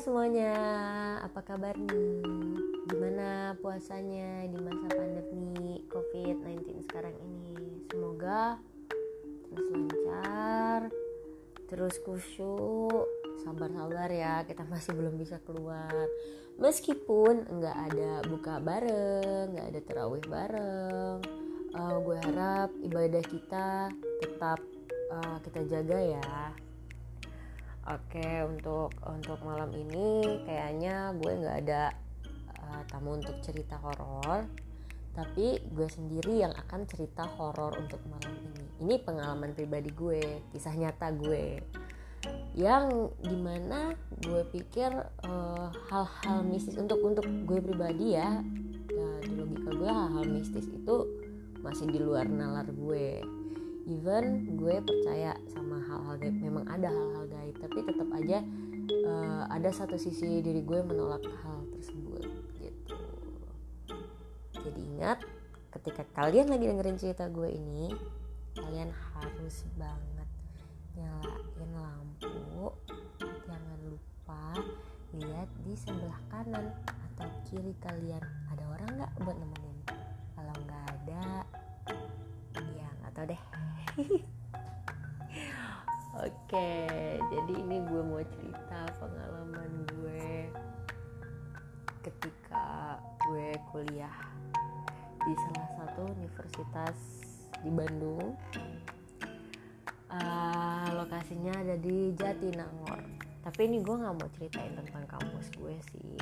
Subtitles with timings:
[0.00, 0.56] semuanya,
[1.20, 2.24] apa kabar nih?
[2.88, 7.84] Gimana puasanya di masa pandemi COVID-19 sekarang ini?
[7.92, 8.56] Semoga
[9.52, 10.80] terus lancar,
[11.68, 13.04] terus kusyuk,
[13.44, 15.92] sabar-sabar ya, kita masih belum bisa keluar.
[16.56, 21.16] Meskipun nggak ada buka bareng, nggak ada terawih bareng,
[21.76, 23.92] uh, gue harap ibadah kita
[24.24, 24.64] tetap
[25.12, 26.32] uh, kita jaga ya.
[27.90, 31.90] Oke untuk untuk malam ini kayaknya gue nggak ada
[32.62, 34.46] uh, tamu untuk cerita horor,
[35.10, 38.64] tapi gue sendiri yang akan cerita horor untuk malam ini.
[38.86, 40.22] Ini pengalaman pribadi gue,
[40.54, 41.58] kisah nyata gue,
[42.54, 44.94] yang di mana gue pikir
[45.26, 48.38] hal hal-hal mistis untuk untuk gue pribadi ya,
[48.86, 51.10] ya di logika gue hal-hal mistis itu
[51.58, 53.39] masih di luar nalar gue
[53.88, 56.36] even gue percaya sama hal-hal gaib.
[56.36, 58.38] Memang ada hal-hal gaib tapi tetap aja
[59.06, 62.26] uh, ada satu sisi diri gue menolak hal tersebut
[62.58, 62.98] gitu.
[64.60, 65.24] Jadi ingat
[65.70, 67.94] ketika kalian lagi dengerin cerita gue ini
[68.58, 70.28] kalian harus banget
[70.98, 72.74] nyalain lampu.
[73.46, 74.58] Jangan lupa
[75.16, 78.22] lihat di sebelah kanan atau kiri kalian.
[78.52, 79.78] Ada orang nggak buat nemenin?
[80.34, 81.24] Kalau nggak ada
[83.10, 83.42] nggak tahu deh
[86.20, 86.90] Oke,
[87.32, 90.52] jadi ini gue mau cerita pengalaman gue
[92.06, 94.14] ketika gue kuliah
[95.26, 96.98] di salah satu universitas
[97.64, 98.36] di Bandung.
[100.10, 103.00] Uh, lokasinya ada di Jatinangor.
[103.40, 106.20] Tapi ini gue nggak mau ceritain tentang kampus gue sih.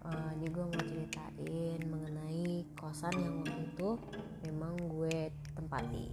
[0.00, 3.90] Uh, ini gue mau ceritain mengenai kosan yang waktu itu
[4.48, 6.08] memang gue tempati.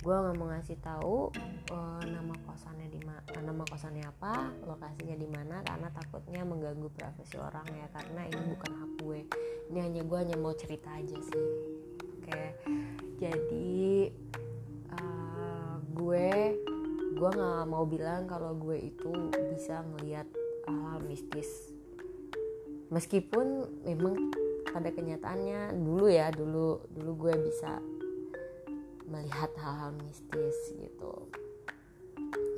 [0.00, 1.34] Gue nggak mau ngasih tahu
[1.74, 7.36] uh, nama kosannya di mana nama kosannya apa lokasinya di mana karena takutnya mengganggu privasi
[7.36, 9.20] orang ya karena ini bukan hak gue.
[9.68, 11.46] Ini hanya gue hanya mau cerita aja sih.
[12.22, 12.42] Oke
[13.16, 14.12] jadi
[15.96, 16.28] gue
[17.16, 20.28] gue nggak mau bilang kalau gue itu bisa ngelihat
[20.68, 21.72] hal mistis
[22.90, 24.30] meskipun memang
[24.70, 27.80] pada kenyataannya dulu ya dulu dulu gue bisa
[29.06, 31.30] melihat hal-hal mistis gitu.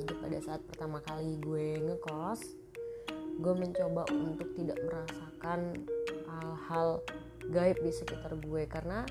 [0.00, 2.42] Jadi pada saat pertama kali gue ngekos
[3.38, 5.86] gue mencoba untuk tidak merasakan
[6.26, 6.88] hal-hal
[7.54, 8.62] gaib di sekitar gue.
[8.66, 9.06] Karena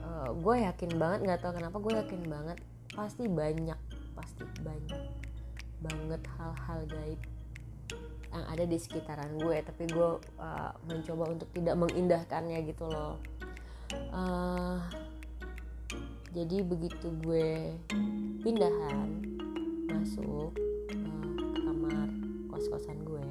[0.00, 2.58] uh, gue yakin banget nggak tahu kenapa gue yakin banget
[2.90, 3.78] pasti banyak
[4.16, 5.02] pasti banyak
[5.80, 7.20] banget hal-hal gaib
[8.30, 13.18] yang ada di sekitaran gue tapi gue uh, mencoba untuk tidak mengindahkannya gitu loh.
[14.14, 14.78] Uh,
[16.30, 17.74] jadi begitu gue
[18.46, 19.10] pindahan
[19.90, 20.54] masuk
[20.86, 20.98] ke
[21.58, 22.06] kamar
[22.54, 23.26] kos-kosan gue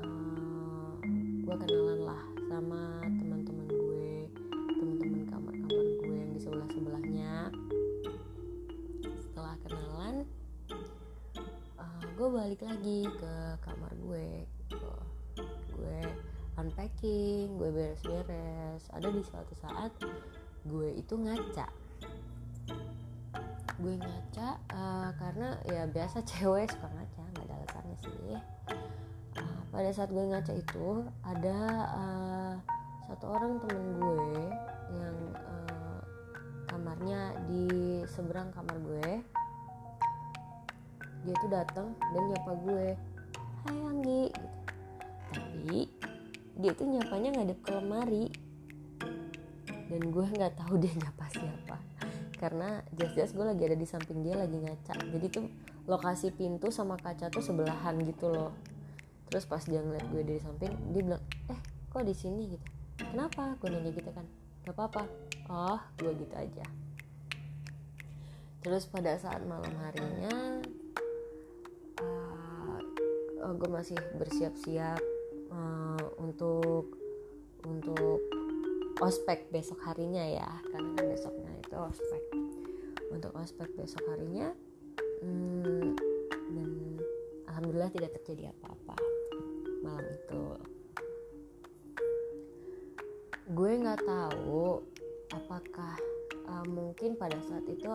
[0.00, 0.96] uh,
[1.44, 3.04] gue kenalan lah sama
[12.54, 13.34] balik lagi ke
[13.66, 14.94] kamar gue gitu.
[15.74, 16.00] gue
[16.54, 18.86] unpacking gue beres-beres.
[18.94, 19.90] Ada di suatu saat
[20.62, 21.66] gue itu ngaca.
[23.74, 28.38] Gue ngaca uh, karena ya biasa cewek suka ngaca nggak ada alasannya sih.
[29.34, 31.58] Uh, pada saat gue ngaca itu ada
[31.90, 32.54] uh,
[33.10, 34.30] satu orang temen gue
[34.94, 35.98] yang uh,
[36.70, 37.66] kamarnya di
[38.06, 39.33] seberang kamar gue
[41.24, 42.86] dia tuh datang dan nyapa gue.
[43.64, 44.24] Hai Anggi.
[45.32, 45.78] Tapi
[46.60, 48.28] dia tuh nyapanya ngadep ke lemari.
[49.88, 51.76] Dan gue nggak tahu dia nyapa siapa.
[52.36, 54.94] Karena jelas-jelas gue lagi ada di samping dia lagi ngaca.
[55.00, 55.48] Jadi tuh
[55.88, 58.52] lokasi pintu sama kaca tuh sebelahan gitu loh.
[59.32, 62.52] Terus pas dia ngeliat gue dari samping dia bilang eh kok di sini?
[62.52, 62.66] gitu.
[63.00, 63.56] Kenapa?
[63.64, 64.28] Gue nanya gitu kan.
[64.68, 65.08] Gak apa-apa.
[65.48, 66.68] Oh gue gitu aja.
[68.60, 70.60] Terus pada saat malam harinya
[73.58, 75.00] gue masih bersiap-siap
[75.50, 76.98] uh, untuk
[77.64, 78.20] untuk
[79.00, 82.22] ospek besok harinya ya karena kan besoknya itu ospek.
[83.14, 84.50] Untuk ospek besok harinya
[85.22, 85.94] hmm,
[86.50, 86.70] dan
[87.46, 88.96] alhamdulillah tidak terjadi apa-apa
[89.86, 90.44] malam itu.
[93.54, 94.82] Gue nggak tahu
[95.30, 95.94] apakah
[96.48, 97.90] uh, mungkin pada saat itu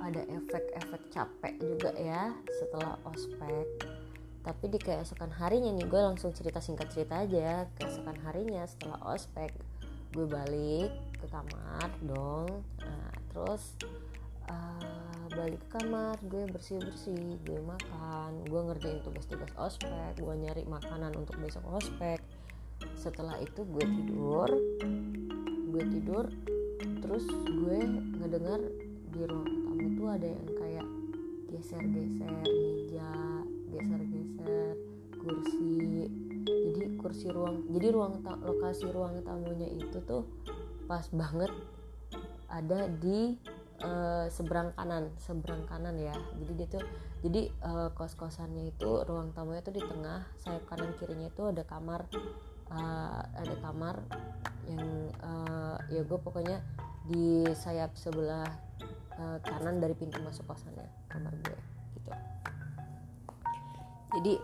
[0.00, 3.66] ada efek-efek capek juga ya setelah ospek
[4.44, 7.64] tapi di keesokan harinya nih gue langsung cerita singkat cerita aja.
[7.80, 9.56] Keesokan harinya setelah ospek
[10.12, 12.60] gue balik ke kamar dong.
[12.84, 13.74] Nah, terus
[14.46, 18.44] uh, balik ke kamar gue bersih bersih gue makan.
[18.44, 22.20] Gue ngerjain tugas-tugas ospek gue nyari makanan untuk besok ospek.
[23.00, 24.52] Setelah itu gue tidur
[25.74, 26.30] gue tidur
[27.02, 27.78] terus gue
[28.22, 28.62] ngedengar
[29.10, 30.86] di ruang tamu tuh ada yang kayak
[31.50, 33.33] geser-geser meja
[33.74, 34.78] geser-geser
[35.18, 36.06] kursi.
[36.44, 40.28] Jadi kursi ruang jadi ruang lokasi ruang tamunya itu tuh
[40.84, 41.48] pas banget
[42.52, 43.34] ada di
[43.80, 46.14] uh, seberang kanan seberang kanan ya.
[46.38, 46.84] Jadi dia tuh
[47.24, 51.64] jadi uh, kos kosannya itu ruang tamunya tuh di tengah sayap kanan kirinya itu ada
[51.64, 52.04] kamar
[52.68, 54.04] uh, ada kamar
[54.68, 56.60] yang uh, ya gue pokoknya
[57.04, 58.48] di sayap sebelah
[59.20, 61.58] uh, kanan dari pintu masuk kosannya kamar gue
[62.00, 62.12] gitu
[64.20, 64.34] jadi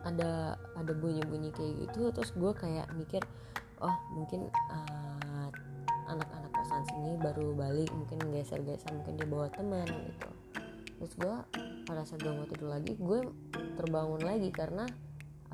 [0.00, 3.20] ada ada bunyi-bunyi kayak gitu terus gue kayak mikir
[3.84, 5.48] oh mungkin uh,
[6.10, 10.30] anak-anak kosan sini baru balik mungkin geser-geser mungkin dibawa teman gitu.
[11.00, 11.34] Terus gue
[11.88, 13.20] pada saat gue mau tidur lagi gue
[13.78, 14.84] terbangun lagi karena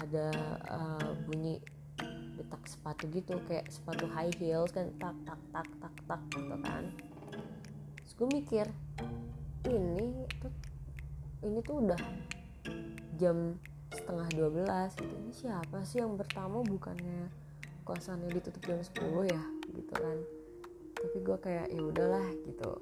[0.01, 0.29] ada
[0.69, 1.61] uh, bunyi
[2.37, 6.85] detak sepatu gitu kayak sepatu high heels kan tak tak tak tak tak gitu kan.
[8.03, 8.67] Terus gue mikir
[9.69, 10.53] ini tuh
[11.45, 12.01] ini tuh udah
[13.21, 13.57] jam
[13.93, 15.15] setengah 12 gitu.
[15.17, 16.65] Ini siapa sih yang bertamu?
[16.65, 17.29] Bukannya
[17.85, 19.43] kosannya ditutup jam 10 ya?
[19.73, 20.17] Gitu kan.
[20.97, 22.73] Tapi gue kayak ya udahlah gitu.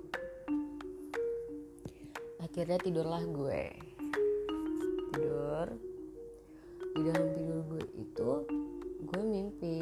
[2.43, 3.63] Akhirnya tidurlah gue.
[5.15, 5.67] Tidur.
[6.95, 8.31] Di dalam tidur gue itu
[9.03, 9.79] gue mimpi.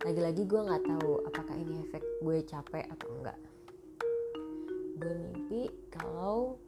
[0.00, 3.38] Lagi-lagi gue nggak tahu apakah ini efek gue capek atau enggak.
[5.00, 6.60] Gue mimpi kalau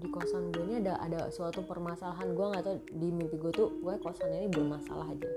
[0.00, 2.32] di kosan gue ini ada ada suatu permasalahan.
[2.32, 5.30] Gue nggak tahu di mimpi gue tuh gue kosan ini bermasalah aja.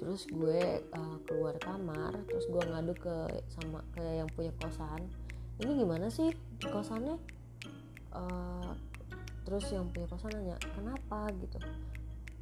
[0.00, 3.16] Terus gue uh, keluar kamar terus gue ngadu ke
[3.52, 5.04] sama ke yang punya kosan.
[5.60, 6.32] Ini gimana sih
[6.64, 7.20] kosannya?
[8.16, 8.72] Uh,
[9.44, 11.28] terus yang punya kosan nanya kenapa?
[11.36, 11.60] gitu.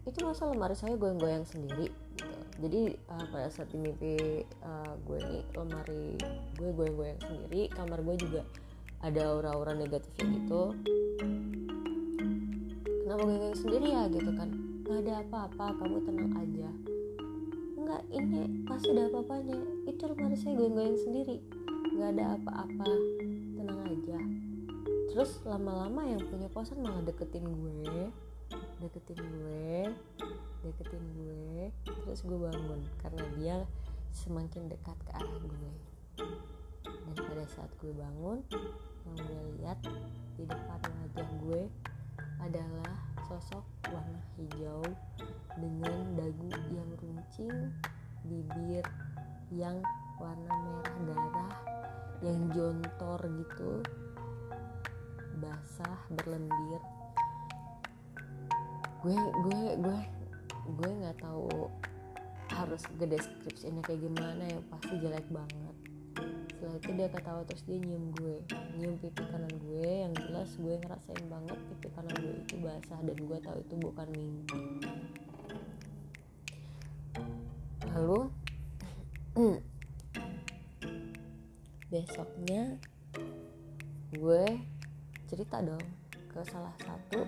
[0.06, 2.38] Itu masa lemari saya goyang-goyang sendiri gitu.
[2.62, 6.14] Jadi uh, pada saat di mimpi uh, gue ini lemari
[6.54, 8.46] gue goyang-goyang sendiri kamar gue juga
[9.06, 10.74] ada aura-aura negatifnya gitu
[13.16, 14.48] kenapa gue sendiri ya gitu kan?
[14.84, 16.68] Nggak ada apa-apa kamu tenang aja.
[17.80, 19.58] Nggak ini pasti ada apa-apanya.
[19.88, 21.36] Itu lemari saya goyang-goyang sendiri.
[21.96, 22.90] Nggak ada apa-apa
[23.56, 24.18] tenang aja.
[25.14, 28.12] Terus lama-lama yang punya kosan malah deketin gue
[28.76, 29.90] deketin gue
[30.60, 31.72] deketin gue
[32.04, 33.56] terus gue bangun karena dia
[34.12, 35.72] semakin dekat ke arah gue.
[36.84, 38.44] Dan pada saat gue bangun
[39.06, 39.78] yang gue lihat
[40.34, 41.62] di depan wajah gue
[42.42, 42.94] adalah
[43.30, 44.82] sosok warna hijau
[45.56, 47.70] dengan dagu yang runcing
[48.26, 48.84] bibir
[49.54, 49.78] yang
[50.18, 51.54] warna merah darah
[52.24, 53.72] yang jontor gitu
[55.38, 56.82] basah berlendir.
[59.04, 59.98] Gue gue gue
[60.66, 61.70] gue nggak tahu
[62.56, 65.76] harus ke deskripsinya kayak gimana ya pasti jelek banget
[66.76, 68.36] itu dia ketawa terus dia nyium gue.
[68.76, 73.16] Nyium pipi kanan gue yang jelas gue ngerasain banget pipi kanan gue itu basah dan
[73.16, 74.60] gue tahu itu bukan mimpi.
[77.96, 78.20] Lalu
[81.92, 82.76] besoknya
[84.12, 84.44] gue
[85.26, 85.82] cerita dong
[86.28, 87.24] ke salah satu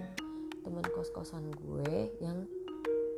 [0.61, 2.45] teman kos-kosan gue yang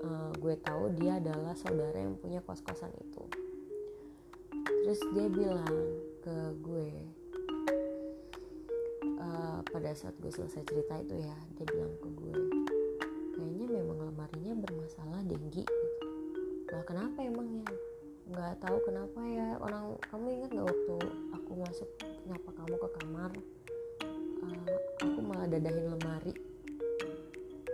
[0.06, 3.25] uh, gue tahu dia adalah saudara yang punya kos-kosan itu.
[4.87, 6.88] Terus dia bilang ke gue.
[9.20, 12.34] Uh, pada saat gue selesai cerita itu ya dia bilang ke gue
[13.36, 15.64] kayaknya memang lemarinya bermasalah denggi.
[16.68, 17.64] Lah kenapa emangnya
[18.28, 19.48] nggak tahu kenapa ya.
[19.64, 20.96] Orang kamu ingat nggak waktu
[21.32, 21.88] aku masuk
[22.28, 23.32] nyapa kamu ke kamar?
[24.44, 26.34] Uh, aku malah dadahin lemari.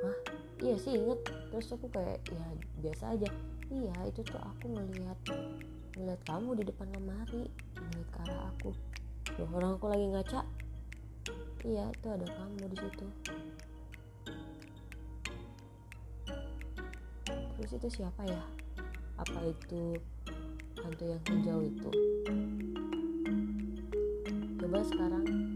[0.03, 0.17] Hah?
[0.63, 2.47] Iya sih inget terus aku kayak ya
[2.79, 3.31] biasa aja.
[3.67, 5.19] Iya itu tuh aku ngelihat
[5.97, 8.71] ngeliat kamu di depan lemari ngeliat ke arah aku.
[9.41, 10.41] Loh orang aku lagi ngaca.
[11.65, 13.07] Iya itu ada kamu di situ.
[17.57, 18.45] Terus itu siapa ya?
[19.17, 19.97] Apa itu
[20.85, 21.91] hantu yang hijau itu?
[24.61, 25.56] Coba sekarang